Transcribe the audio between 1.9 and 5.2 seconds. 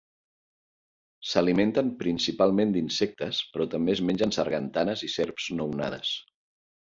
principalment d'insectes, però també es mengen sargantanes i